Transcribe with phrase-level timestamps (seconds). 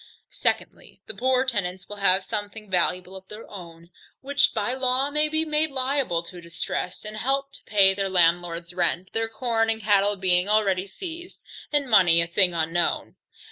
[0.31, 5.29] Secondly, The poorer tenants will have something valuable of their own, which by law may
[5.29, 9.69] be made liable to a distress, and help to pay their landlord's rent, their corn
[9.69, 11.39] and cattle being already seized,
[11.71, 13.15] and money a thing unknown.